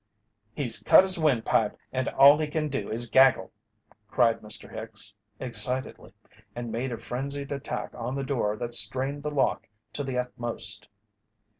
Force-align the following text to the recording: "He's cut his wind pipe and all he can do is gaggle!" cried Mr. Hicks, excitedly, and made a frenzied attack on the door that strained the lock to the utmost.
"He's 0.55 0.81
cut 0.81 1.03
his 1.03 1.19
wind 1.19 1.45
pipe 1.45 1.77
and 1.93 2.07
all 2.07 2.39
he 2.39 2.47
can 2.47 2.69
do 2.69 2.89
is 2.89 3.07
gaggle!" 3.07 3.51
cried 4.07 4.39
Mr. 4.39 4.67
Hicks, 4.73 5.13
excitedly, 5.39 6.11
and 6.55 6.71
made 6.71 6.91
a 6.91 6.97
frenzied 6.97 7.51
attack 7.51 7.91
on 7.93 8.15
the 8.15 8.23
door 8.23 8.57
that 8.57 8.73
strained 8.73 9.21
the 9.21 9.29
lock 9.29 9.67
to 9.93 10.03
the 10.03 10.17
utmost. 10.17 10.87